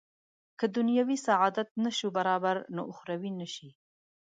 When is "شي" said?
3.53-3.69